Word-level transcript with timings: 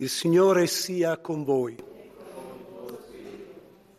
Il 0.00 0.08
Signore 0.08 0.66
sia 0.66 1.18
con 1.18 1.44
voi. 1.44 1.76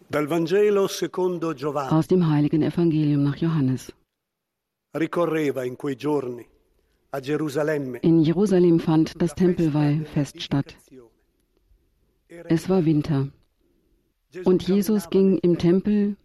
Dal 0.07 0.25
Vangelo 0.25 0.87
secondo 0.87 1.53
Giovanni. 1.53 1.91
Aus 1.91 2.07
dem 2.07 2.27
heiligen 2.27 2.63
Evangelium 2.63 3.21
nach 3.21 3.37
Johannes. 3.37 3.93
Ricorreva 4.93 5.63
in 5.63 5.75
quei 5.75 5.95
giorni 5.95 6.43
a 7.11 7.19
Gerusalemme. 7.19 7.99
In 8.01 8.23
Jerusalem 8.23 8.79
fand 8.79 9.13
das 9.21 9.35
Tempelweihfest 9.35 10.41
statt. 10.41 10.75
Es 12.27 12.67
war 12.67 12.83
Winter. 12.83 13.27
Und 14.43 14.67
Jesus 14.67 15.07
ging 15.11 15.37
im 15.43 15.59
Tempel 15.59 16.17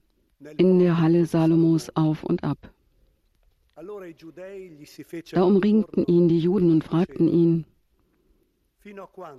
in 0.56 0.78
der 0.78 0.98
Halle 1.02 1.26
Salomos 1.26 1.90
auf 1.94 2.24
und 2.24 2.42
ab. 2.44 2.72
Da 5.34 5.42
umringten 5.42 6.06
ihn 6.06 6.28
die 6.28 6.38
Juden 6.38 6.70
und 6.70 6.82
fragten 6.82 7.28
ihn, 7.28 7.66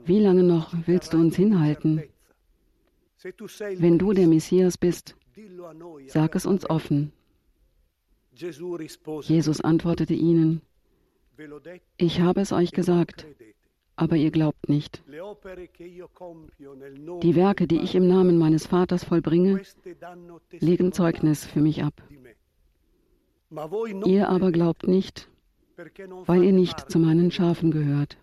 wie 0.05 0.19
lange 0.19 0.43
noch 0.43 0.73
willst 0.85 1.13
du 1.13 1.17
uns 1.17 1.35
hinhalten? 1.35 2.03
Wenn 3.77 3.97
du 3.97 4.13
der 4.13 4.27
Messias 4.27 4.77
bist, 4.77 5.15
sag 6.07 6.35
es 6.35 6.45
uns 6.45 6.69
offen. 6.69 7.11
Jesus 8.33 9.61
antwortete 9.61 10.13
ihnen, 10.13 10.61
ich 11.97 12.21
habe 12.21 12.41
es 12.41 12.51
euch 12.51 12.71
gesagt, 12.71 13.25
aber 13.95 14.15
ihr 14.15 14.31
glaubt 14.31 14.69
nicht. 14.69 15.03
Die 15.07 17.35
Werke, 17.35 17.67
die 17.67 17.79
ich 17.79 17.95
im 17.95 18.07
Namen 18.07 18.37
meines 18.37 18.67
Vaters 18.67 19.03
vollbringe, 19.03 19.61
legen 20.51 20.91
Zeugnis 20.91 21.45
für 21.45 21.61
mich 21.61 21.83
ab. 21.83 21.93
Ihr 24.05 24.29
aber 24.29 24.51
glaubt 24.51 24.87
nicht, 24.87 25.29
weil 26.25 26.43
ihr 26.43 26.53
nicht 26.53 26.91
zu 26.91 26.99
meinen 26.99 27.31
Schafen 27.31 27.71
gehört. 27.71 28.17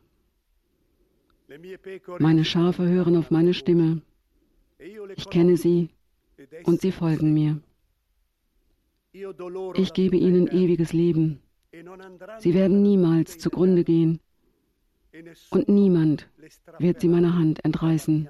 Meine 2.19 2.45
Schafe 2.45 2.89
hören 2.89 3.17
auf 3.17 3.31
meine 3.31 3.55
Stimme. 3.55 4.03
Ich 5.17 5.29
kenne 5.31 5.57
sie 5.57 5.89
und 6.65 6.81
sie 6.81 6.93
folgen 6.93 7.33
mir. 7.35 7.61
Ich 9.75 9.93
gebe 9.93 10.17
ihnen 10.17 10.49
ewiges 10.49 10.93
Leben. 10.93 11.41
Sie 12.39 12.55
werden 12.55 12.83
niemals 12.83 13.39
zugrunde 13.39 13.85
gehen 13.85 14.21
und 15.51 15.69
niemand 15.69 16.29
wird 16.79 17.01
sie 17.01 17.09
meiner 17.09 17.35
Hand 17.35 17.65
entreißen. 17.65 18.29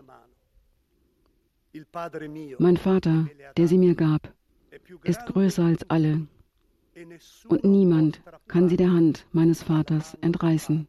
Mein 2.58 2.76
Vater, 2.76 3.28
der 3.56 3.68
sie 3.68 3.78
mir 3.78 3.94
gab, 3.94 4.32
ist 5.02 5.24
größer 5.26 5.64
als 5.64 5.88
alle 5.90 6.26
und 7.48 7.64
niemand 7.64 8.22
kann 8.46 8.68
sie 8.68 8.76
der 8.76 8.92
Hand 8.92 9.26
meines 9.32 9.62
Vaters 9.62 10.16
entreißen. 10.20 10.86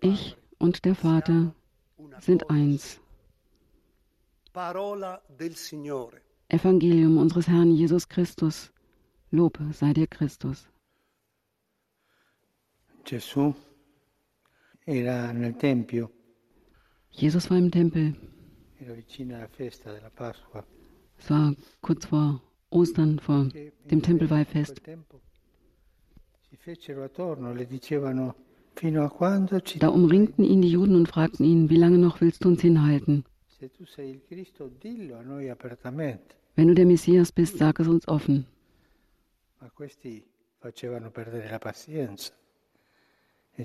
Ich 0.00 0.36
und 0.64 0.86
der 0.86 0.94
Vater 0.94 1.54
sind 2.20 2.48
eins. 2.48 2.98
Evangelium 6.48 7.18
unseres 7.18 7.48
Herrn 7.48 7.70
Jesus 7.72 8.08
Christus. 8.08 8.72
Lob 9.30 9.58
sei 9.72 9.92
dir 9.92 10.06
Christus. 10.06 10.66
Jesus 17.10 17.50
war 17.50 17.58
im 17.58 17.70
Tempel. 17.70 18.14
Es 21.18 21.30
war 21.30 21.54
kurz 21.82 22.06
vor 22.06 22.42
Ostern, 22.70 23.18
vor 23.18 23.48
dem 23.90 24.00
Tempelweihfest. 24.02 24.80
Da 29.78 29.88
umringten 29.88 30.44
ihn 30.44 30.62
die 30.62 30.70
Juden 30.70 30.96
und 30.96 31.08
fragten 31.08 31.44
ihn, 31.44 31.70
wie 31.70 31.76
lange 31.76 31.98
noch 31.98 32.20
willst 32.20 32.44
du 32.44 32.48
uns 32.48 32.60
hinhalten? 32.60 33.24
Wenn 36.56 36.68
du 36.68 36.74
der 36.74 36.86
Messias 36.86 37.32
bist, 37.32 37.58
sag 37.58 37.80
es 37.80 37.88
uns 37.88 38.08
offen. 38.08 38.46
E 43.56 43.64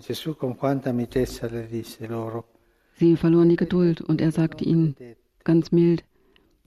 Sie 2.95 3.17
verloren 3.17 3.49
die 3.49 3.55
Geduld 3.55 4.01
und 4.01 4.21
er 4.21 4.31
sagte 4.31 4.63
ihnen 4.63 4.95
ganz 5.43 5.71
mild, 5.71 6.03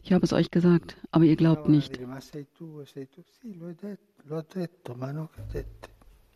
ich 0.03 0.13
habe 0.13 0.25
es 0.25 0.33
euch 0.33 0.51
gesagt, 0.51 0.97
aber 1.13 1.25
ihr 1.25 1.37
glaubt 1.37 1.69
nicht. 1.69 2.01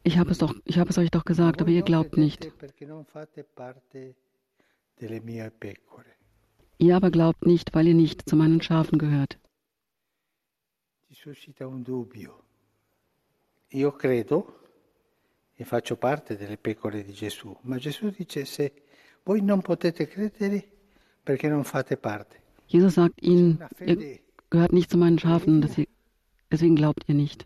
Ich 0.08 0.18
habe 0.18 0.30
es 0.30 0.38
doch, 0.38 0.54
ich 0.64 0.78
habe 0.78 0.90
es 0.90 0.98
euch 0.98 1.10
doch 1.10 1.24
gesagt, 1.24 1.60
aber 1.60 1.70
ihr 1.70 1.82
glaubt 1.82 2.16
nicht. 2.16 2.48
Ihr 6.78 6.96
aber 6.96 7.10
glaubt 7.10 7.44
nicht, 7.44 7.74
weil 7.74 7.88
ihr 7.88 7.94
nicht 7.94 8.28
zu 8.28 8.36
meinen 8.36 8.62
Schafen 8.62 8.98
gehört. 8.98 9.36
Io 13.70 13.90
credo 14.02 14.38
e 15.56 15.64
faccio 15.64 15.96
parte 15.96 16.36
delle 16.36 16.56
pecore 16.56 17.02
di 17.02 17.12
Gesù, 17.12 17.56
ma 17.62 17.76
Gesù 17.78 18.10
dice 18.10 18.44
se 18.44 18.72
voi 19.24 19.40
non 19.40 19.60
potete 19.60 20.06
credere 20.06 20.68
perché 21.24 21.48
non 21.48 21.64
fate 21.64 21.96
parte. 21.96 22.36
Jesus 22.68 22.94
sagt 22.94 23.20
ihnen, 23.22 23.58
ihr 23.80 24.20
gehört 24.50 24.72
nicht 24.72 24.88
zu 24.88 24.98
meinen 24.98 25.18
Schafen, 25.18 25.60
deswegen 26.48 26.76
glaubt 26.76 27.08
ihr 27.08 27.16
nicht. 27.16 27.44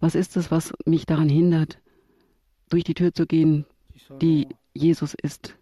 Was 0.00 0.14
ist 0.14 0.36
es, 0.38 0.50
was 0.50 0.72
mich 0.86 1.04
daran 1.04 1.28
hindert, 1.28 1.78
durch 2.70 2.84
die 2.84 2.94
Tür 2.94 3.12
zu 3.12 3.26
gehen, 3.26 3.66
die 4.22 4.48
Jesus 4.72 5.12
ist, 5.12 5.58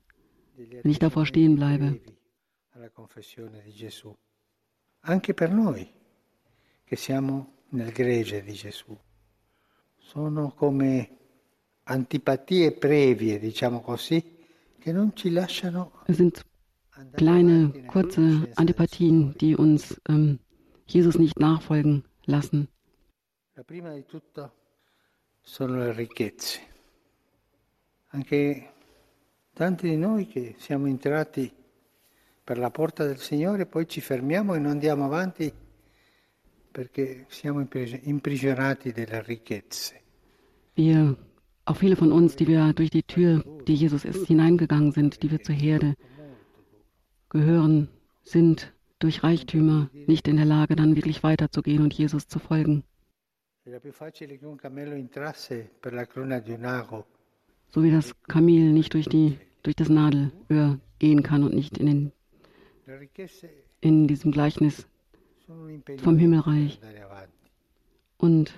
wenn 0.54 0.90
ich 0.92 1.00
davor 1.00 1.26
stehen 1.26 1.56
bleibe? 1.56 2.00
Anche 5.00 5.32
per 5.32 5.50
noi 5.50 5.88
che 6.84 6.96
siamo 6.96 7.58
nel 7.70 7.92
gregge 7.92 8.42
di 8.42 8.52
Gesù. 8.52 8.98
Sono 10.08 10.52
come 10.56 11.18
antipatie 11.82 12.72
previe, 12.72 13.38
diciamo 13.38 13.82
così, 13.82 14.38
che 14.78 14.90
non 14.90 15.14
ci 15.14 15.30
lasciano 15.30 15.92
sind 16.06 16.42
kleine, 17.12 17.84
kurze 17.84 18.50
Antipathien, 18.54 19.34
die 19.36 19.54
uns 19.54 20.00
ähm, 20.08 20.38
Jesus 20.86 21.18
nicht 21.18 21.38
nachfolgen 21.38 22.04
lassen. 22.24 22.68
La 23.54 23.64
prima 23.64 23.92
di 23.92 24.06
tutto 24.06 24.50
sono 25.42 25.76
le 25.76 25.92
ricchezze. 25.92 26.58
Anche 28.12 28.72
tanti 29.52 29.90
di 29.90 29.96
noi 29.98 30.26
che 30.26 30.54
siamo 30.56 30.86
entrati 30.86 31.52
per 32.42 32.56
la 32.56 32.70
porta 32.70 33.04
del 33.04 33.18
Signore, 33.18 33.66
poi 33.66 33.86
ci 33.86 34.00
fermiamo 34.00 34.54
e 34.54 34.58
non 34.58 34.70
andiamo 34.70 35.04
avanti 35.04 35.52
perché 36.78 37.26
siamo 37.28 37.58
impris- 37.58 37.98
imprigionati 38.04 38.92
dalle 38.92 39.20
ricchezze. 39.24 40.00
Wir, 40.74 41.16
auch 41.64 41.76
viele 41.76 41.96
von 41.96 42.12
uns, 42.12 42.36
die 42.36 42.46
wir 42.46 42.72
durch 42.72 42.90
die 42.90 43.02
Tür, 43.02 43.42
die 43.66 43.74
Jesus 43.74 44.04
ist, 44.04 44.28
hineingegangen 44.28 44.92
sind, 44.92 45.24
die 45.24 45.30
wir 45.32 45.42
zur 45.42 45.56
Herde 45.56 45.96
gehören, 47.30 47.88
sind 48.22 48.72
durch 49.00 49.24
Reichtümer 49.24 49.90
nicht 50.06 50.28
in 50.28 50.36
der 50.36 50.44
Lage, 50.44 50.76
dann 50.76 50.94
wirklich 50.94 51.24
weiterzugehen 51.24 51.82
und 51.82 51.92
Jesus 51.94 52.28
zu 52.28 52.38
folgen. 52.38 52.84
So 57.70 57.82
wie 57.82 57.90
das 57.90 58.14
Kamel 58.28 58.72
nicht 58.72 58.94
durch, 58.94 59.08
die, 59.08 59.36
durch 59.64 59.74
das 59.74 59.88
Nadelöhr 59.88 60.78
gehen 61.00 61.24
kann 61.24 61.42
und 61.42 61.54
nicht 61.54 61.76
in, 61.76 61.86
den, 61.86 62.12
in 63.80 64.06
diesem 64.06 64.30
Gleichnis 64.30 64.86
vom 66.02 66.18
Himmelreich. 66.18 66.80
Und 68.18 68.52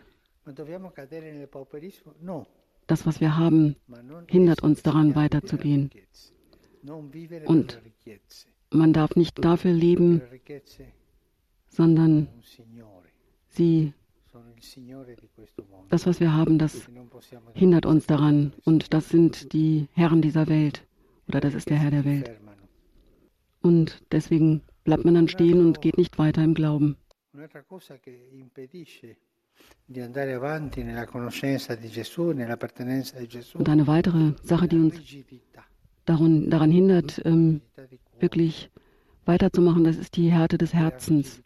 das, 2.86 3.06
was 3.06 3.20
wir 3.20 3.36
haben, 3.36 3.76
hindert 4.26 4.62
uns 4.62 4.82
daran, 4.82 5.14
weiterzugehen. 5.14 5.90
Und. 7.46 7.80
Man 8.72 8.92
darf 8.92 9.16
nicht 9.16 9.44
dafür 9.44 9.72
leben, 9.72 10.22
sondern 11.68 12.28
sie, 13.48 13.92
das, 15.88 16.06
was 16.06 16.20
wir 16.20 16.32
haben, 16.32 16.58
das 16.58 16.88
hindert 17.54 17.84
uns 17.84 18.06
daran. 18.06 18.52
Und 18.64 18.94
das 18.94 19.08
sind 19.08 19.52
die 19.52 19.88
Herren 19.92 20.22
dieser 20.22 20.46
Welt. 20.48 20.86
Oder 21.26 21.40
das 21.40 21.54
ist 21.54 21.68
der 21.68 21.78
Herr 21.78 21.90
der 21.90 22.04
Welt. 22.04 22.30
Und 23.62 24.02
deswegen 24.12 24.62
bleibt 24.84 25.04
man 25.04 25.14
dann 25.14 25.28
stehen 25.28 25.64
und 25.64 25.80
geht 25.80 25.98
nicht 25.98 26.18
weiter 26.18 26.42
im 26.42 26.54
Glauben. 26.54 26.96
Und 33.54 33.68
eine 33.68 33.86
weitere 33.86 34.32
Sache, 34.42 34.68
die 34.68 34.76
uns 34.76 35.00
daran, 36.06 36.50
daran 36.50 36.70
hindert, 36.70 37.20
ähm, 37.24 37.60
wirklich 38.18 38.70
weiterzumachen, 39.26 39.84
das 39.84 39.96
ist 39.96 40.16
die 40.16 40.30
Härte 40.30 40.58
des 40.58 40.72
Herzens. 40.74 41.42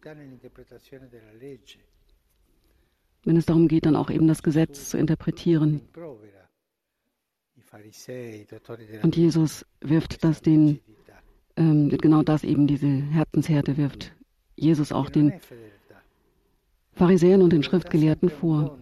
Wenn 3.24 3.36
es 3.36 3.46
darum 3.46 3.68
geht, 3.68 3.86
dann 3.86 3.96
auch 3.96 4.10
eben 4.10 4.28
das 4.28 4.42
Gesetz 4.42 4.90
zu 4.90 4.98
interpretieren. 4.98 5.80
Und 9.02 9.16
Jesus 9.16 9.66
wirft 9.80 10.24
das 10.24 10.42
den, 10.42 10.80
ähm, 11.56 11.88
genau 11.88 12.22
das 12.22 12.44
eben, 12.44 12.66
diese 12.66 12.86
Herzenshärte 12.86 13.76
wirft 13.76 14.12
Jesus 14.56 14.92
auch 14.92 15.10
den 15.10 15.32
Pharisäern 16.92 17.42
und 17.42 17.52
den 17.52 17.62
Schriftgelehrten 17.62 18.28
vor. 18.28 18.78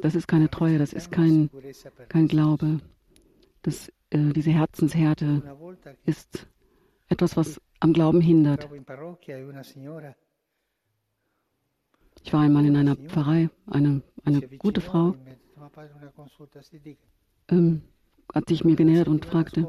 Das 0.00 0.14
ist 0.14 0.28
keine 0.28 0.50
Treue, 0.50 0.78
das 0.78 0.92
ist 0.92 1.10
kein, 1.10 1.50
kein 2.08 2.28
Glaube. 2.28 2.80
Das, 3.62 3.88
äh, 4.10 4.32
diese 4.32 4.50
Herzenshärte 4.50 5.42
ist 6.04 6.46
etwas, 7.08 7.36
was 7.36 7.60
am 7.80 7.92
Glauben 7.92 8.20
hindert. 8.20 8.68
Ich 12.22 12.32
war 12.32 12.40
einmal 12.40 12.66
in 12.66 12.76
einer 12.76 12.96
Pfarrei, 12.96 13.50
eine, 13.66 14.02
eine 14.24 14.40
gute 14.58 14.80
Frau 14.80 15.14
ähm, 17.48 17.82
hat 18.34 18.48
sich 18.48 18.64
mir 18.64 18.76
genähert 18.76 19.08
und 19.08 19.24
fragte, 19.24 19.66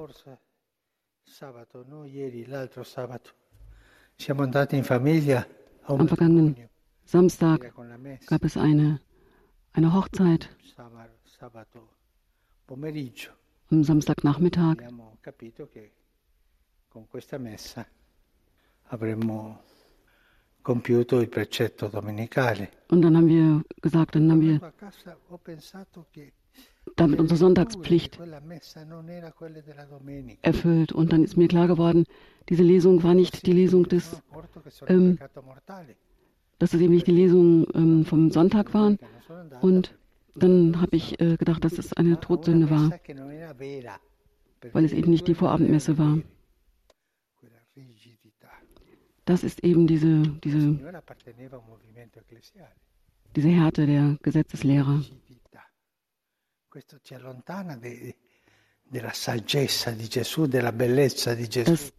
am 5.88 6.08
vergangenen 6.08 6.56
Samstag 7.06 7.74
gab 8.26 8.44
es 8.44 8.58
eine, 8.58 9.00
eine 9.74 9.94
Hochzeit. 9.94 10.50
Am 13.70 13.84
Samstagnachmittag. 13.84 14.78
Und 22.90 23.02
dann 23.02 23.18
haben 23.18 23.28
wir 23.28 23.64
gesagt, 23.82 24.16
dann 24.16 24.32
haben 24.32 24.42
wir 24.42 24.60
damit 26.96 27.20
unsere 27.20 27.38
Sonntagspflicht 27.38 28.20
erfüllt. 30.42 30.92
Und 30.92 31.14
dann 31.14 31.24
ist 31.24 31.38
mir 31.38 31.48
klar 31.48 31.68
geworden, 31.68 32.06
diese 32.50 32.64
Lesung 32.64 33.04
war 33.04 33.14
nicht 33.14 33.46
die 33.46 33.54
Lesung 33.54 33.88
des, 33.88 34.22
ähm, 34.88 35.18
dass 36.60 36.74
es 36.74 36.82
eben 36.82 36.94
nicht 36.94 37.08
die 37.08 37.12
Lesung 37.12 37.68
ähm, 37.74 38.06
vom 38.06 38.32
Sonntag 38.32 38.74
waren. 38.74 38.98
Und 39.62 39.98
dann 40.36 40.80
habe 40.82 40.96
ich 40.96 41.20
äh, 41.20 41.36
gedacht, 41.38 41.64
dass 41.64 41.78
es 41.78 41.94
eine 41.94 42.20
Todsünde 42.20 42.70
war, 42.70 42.92
weil 44.72 44.86
es 44.86 44.94
eben 44.94 45.12
nicht 45.12 45.28
die 45.28 45.36
Vorabendmesse 45.36 45.98
war. 45.98 46.20
Das 49.26 49.44
ist 49.44 49.62
eben 49.64 49.88
diese, 49.88 50.22
diese, 50.44 50.80
diese 53.36 53.50
Härte 53.50 53.86
der 53.86 54.18
Gesetzeslehrer. 54.22 55.04
Das 61.66 61.94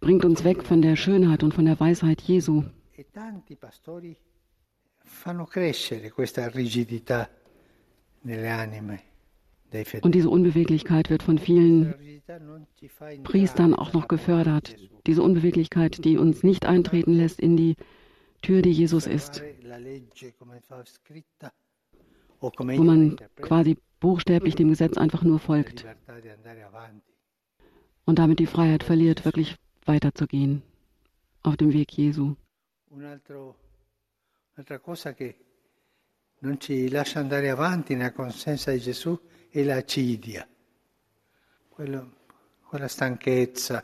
bringt 0.00 0.24
uns 0.24 0.44
weg 0.44 0.62
von 0.64 0.82
der 0.82 0.96
Schönheit 0.96 1.42
und 1.42 1.54
von 1.54 1.64
der 1.64 1.78
Weisheit 1.80 2.20
Jesu. 2.22 2.64
E 2.96 3.04
und 10.02 10.14
diese 10.14 10.30
Unbeweglichkeit 10.30 11.10
wird 11.10 11.22
von 11.22 11.38
vielen 11.38 11.94
Priestern 13.24 13.74
auch 13.74 13.92
noch 13.92 14.08
gefördert. 14.08 14.76
Diese 15.06 15.22
Unbeweglichkeit, 15.22 16.04
die 16.04 16.18
uns 16.18 16.42
nicht 16.42 16.66
eintreten 16.66 17.12
lässt 17.12 17.40
in 17.40 17.56
die 17.56 17.76
Tür, 18.42 18.62
die 18.62 18.72
Jesus 18.72 19.06
ist. 19.06 19.42
Wo 22.40 22.82
man 22.82 23.16
quasi 23.40 23.78
buchstäblich 24.00 24.54
dem 24.54 24.68
Gesetz 24.68 24.96
einfach 24.96 25.22
nur 25.22 25.38
folgt 25.38 25.86
und 28.04 28.18
damit 28.18 28.38
die 28.38 28.46
Freiheit 28.46 28.82
verliert, 28.84 29.24
wirklich 29.24 29.56
weiterzugehen 29.84 30.62
auf 31.42 31.56
dem 31.56 31.72
Weg 31.72 31.92
Jesu. 31.92 32.34
Un'altra 32.90 34.78
cosa 34.78 35.12
che 35.12 35.36
non 36.40 36.58
ci 36.60 36.88
lascia 36.88 37.20
andare 37.20 37.50
avanti 37.50 37.94
nella 37.94 38.12
conoscenza 38.12 38.70
di 38.72 38.80
Gesù 38.80 39.18
è 39.50 39.62
l'acidia, 39.62 40.46
quella 41.68 42.88
stanchezza. 42.88 43.82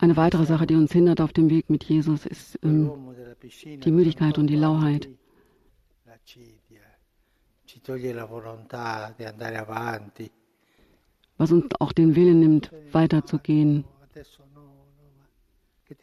Eine 0.00 0.16
weitere 0.16 0.44
Sache, 0.44 0.66
die 0.66 0.76
uns 0.76 0.92
hindert 0.92 1.20
auf 1.20 1.32
dem 1.32 1.50
Weg 1.50 1.68
mit 1.70 1.82
Jesus, 1.84 2.24
ist 2.26 2.58
ähm, 2.62 2.92
die 3.82 3.90
Müdigkeit 3.90 4.38
und 4.38 4.46
die 4.46 4.56
Lauheit 4.56 5.08
was 11.38 11.52
uns 11.52 11.66
auch 11.78 11.92
den 11.92 12.16
Willen 12.16 12.40
nimmt, 12.40 12.70
weiterzugehen. 12.92 13.84
E 15.88 15.94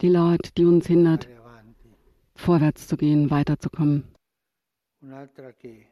die 0.00 0.08
Laut, 0.08 0.56
die 0.56 0.64
uns 0.64 0.86
hindert, 0.86 1.28
vorwärts 2.36 2.86
zu 2.86 2.96
gehen, 2.96 3.30
weiterzukommen. 3.30 4.04
Un'altra 5.02 5.54
che 5.56 5.86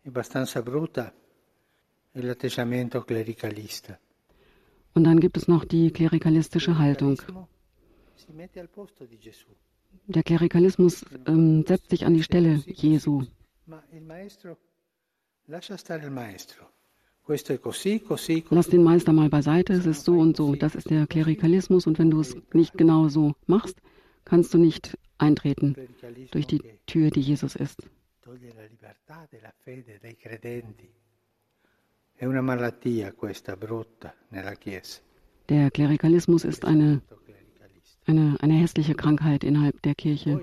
è 0.00 0.06
abbastanza 0.06 0.62
brutta 0.62 1.12
è 2.12 2.20
l'atteggiamento 2.20 3.02
clericalista. 3.02 3.98
Und 4.94 5.02
dann 5.02 5.18
gibt 5.18 5.36
es 5.36 5.48
noch 5.48 5.64
die 5.64 5.90
klerikalistische 5.90 6.78
Haltung. 6.78 7.20
Der 10.06 10.22
Klerikalismus 10.22 11.04
ähm, 11.26 11.64
setzt 11.66 11.90
sich 11.90 12.04
an 12.04 12.14
die 12.14 12.22
Stelle 12.22 12.62
Jesu. 12.66 13.24
Lass 18.50 18.68
den 18.68 18.82
Meister 18.82 19.12
mal 19.12 19.28
beiseite, 19.28 19.72
es 19.72 19.86
ist 19.86 20.04
so 20.04 20.18
und 20.18 20.36
so. 20.36 20.54
Das 20.54 20.74
ist 20.74 20.90
der 20.90 21.06
Klerikalismus 21.06 21.86
und 21.86 21.98
wenn 21.98 22.10
du 22.10 22.20
es 22.20 22.36
nicht 22.52 22.76
genau 22.76 23.08
so 23.08 23.34
machst, 23.46 23.78
kannst 24.24 24.52
du 24.52 24.58
nicht 24.58 24.98
eintreten 25.18 25.74
durch 26.32 26.46
die 26.46 26.62
Tür, 26.86 27.10
die 27.10 27.20
Jesus 27.20 27.56
ist. 27.56 27.82
Der 35.48 35.70
Klerikalismus 35.70 36.44
ist 36.44 36.64
eine, 36.64 37.02
eine, 38.06 38.36
eine 38.40 38.54
hässliche 38.54 38.94
Krankheit 38.94 39.44
innerhalb 39.44 39.80
der 39.82 39.94
Kirche, 39.94 40.40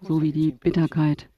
so 0.00 0.22
wie 0.22 0.32
die 0.32 0.52
Bitterkeit. 0.52 1.28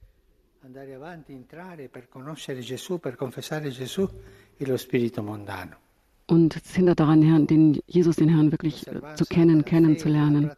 Und 6.25 6.55
es 6.55 6.75
hindert 6.75 6.99
daran, 6.99 7.21
Herrn, 7.21 7.47
den 7.47 7.79
Jesus, 7.85 8.15
den 8.15 8.29
Herrn, 8.29 8.51
wirklich 8.51 8.85
zu 9.15 9.25
kennen, 9.25 9.65
kennenzulernen. 9.65 10.51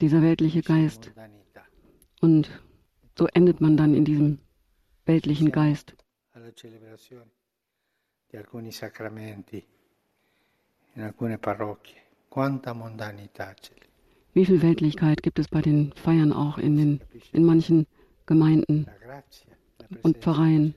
Dieser 0.00 0.22
weltliche 0.22 0.62
Geist. 0.62 1.10
Und 2.20 2.50
so 3.18 3.26
endet 3.34 3.60
man 3.60 3.76
dann 3.76 3.94
in 3.94 4.04
diesem 4.04 4.38
weltlichen 5.04 5.50
Geist 5.50 5.94
in 10.94 11.02
alcune 11.02 11.38
parrocchie. 11.38 12.03
Wie 14.32 14.44
viel 14.44 14.62
Weltlichkeit 14.62 15.22
gibt 15.22 15.38
es 15.38 15.48
bei 15.48 15.62
den 15.62 15.92
Feiern 15.92 16.32
auch 16.32 16.58
in, 16.58 16.76
den, 16.76 17.00
in 17.32 17.44
manchen 17.44 17.86
Gemeinden 18.26 18.86
und 20.02 20.18
Pfarreien, 20.18 20.74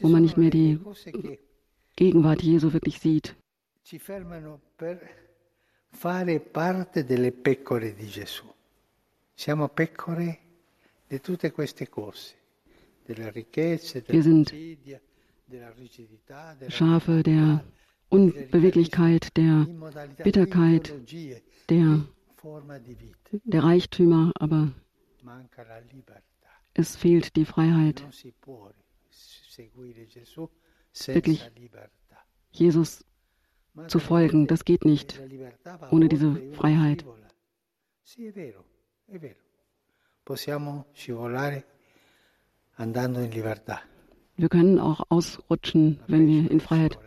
wo 0.00 0.08
man 0.08 0.22
nicht 0.22 0.36
mehr 0.36 0.50
die 0.50 0.78
Gegenwart 1.96 2.42
Jesu 2.42 2.72
wirklich 2.72 3.00
sieht. 3.00 3.34
Ci 3.82 4.00
fermano 4.00 4.60
per 4.76 4.98
fare 5.90 6.40
parte 6.40 7.04
delle 7.04 7.30
pecore 7.30 7.94
di 7.94 8.08
Gesù. 8.08 8.44
Siamo 9.32 9.68
pecore 9.68 10.38
di 11.06 11.20
tutte 11.20 11.52
queste 11.52 11.88
cose, 11.88 12.34
delle 13.04 13.30
ricchezze, 13.30 14.02
dell'insidia, 14.02 15.00
Schafe 16.68 17.22
der 17.22 17.64
Unbeweglichkeit, 18.08 19.36
der 19.36 19.66
Bitterkeit, 20.22 20.94
der, 21.68 22.04
der 23.44 23.64
Reichtümer, 23.64 24.32
aber 24.36 24.72
es 26.74 26.96
fehlt 26.96 27.36
die 27.36 27.44
Freiheit. 27.44 28.04
Wirklich 31.06 31.50
Jesus 32.52 33.04
zu 33.88 33.98
folgen. 33.98 34.46
Das 34.46 34.64
geht 34.64 34.84
nicht 34.84 35.20
ohne 35.90 36.08
diese 36.08 36.36
Freiheit. 36.52 37.04
Wir 44.38 44.48
können 44.50 44.78
auch 44.78 45.00
ausrutschen, 45.08 46.00
wenn 46.06 46.26
wir 46.26 46.50
in 46.50 46.60
Freiheit 46.60 46.98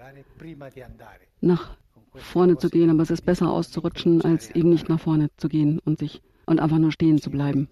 nach 1.42 1.78
vorne 2.16 2.58
zu 2.58 2.70
gehen, 2.70 2.90
aber 2.90 3.04
es 3.04 3.12
ist 3.12 3.22
besser 3.26 3.50
auszurutschen, 3.52 4.22
als 4.24 4.50
eben 4.52 4.70
nicht 4.70 4.90
nach 4.90 5.00
vorne 5.00 5.30
zu 5.38 5.50
gehen 5.50 5.80
und 5.80 6.00
sich 6.00 6.22
und 6.46 6.60
einfach 6.60 6.80
nur 6.80 6.92
stehen 6.92 7.22
zu 7.22 7.30
bleiben. 7.30 7.70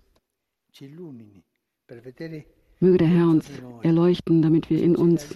Möge 2.80 2.98
der 2.98 3.08
Herr 3.08 3.28
uns 3.28 3.50
erleuchten, 3.82 4.42
damit 4.42 4.70
wir 4.70 4.84
in 4.84 4.96
uns 4.96 5.36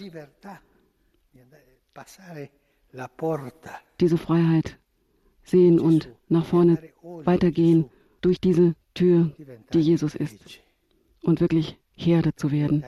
diese 4.00 4.18
Freiheit 4.18 4.78
sehen 5.42 5.80
und 5.80 6.08
nach 6.28 6.44
vorne 6.44 6.78
weitergehen 7.02 7.90
durch 8.20 8.40
diese 8.40 8.74
Tür, 8.94 9.32
die 9.72 9.80
Jesus 9.80 10.14
ist, 10.14 10.60
und 11.22 11.40
wirklich 11.40 11.78
Herde 11.94 12.34
zu 12.34 12.52
werden 12.52 12.84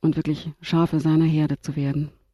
und 0.00 0.16
wirklich 0.16 0.50
Schafe 0.60 1.00
seiner 1.00 1.24
Herde 1.24 1.58
zu 1.60 1.76
werden. 1.76 2.10